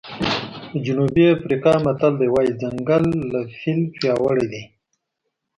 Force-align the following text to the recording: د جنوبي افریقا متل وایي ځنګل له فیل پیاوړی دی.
د 0.71 0.73
جنوبي 0.85 1.25
افریقا 1.35 1.73
متل 1.85 2.13
وایي 2.33 2.51
ځنګل 2.61 3.03
له 3.31 3.39
فیل 3.59 3.81
پیاوړی 3.95 4.45
دی. 4.51 4.63